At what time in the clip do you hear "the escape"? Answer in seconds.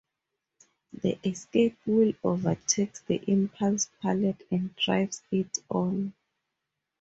0.93-1.77